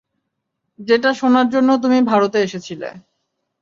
যেটা 0.79 1.09
শোনার 1.13 1.47
জন্য 1.49 1.69
তুমি 1.83 1.97
ভারতে 2.03 2.37
এসেছিলে। 2.41 2.89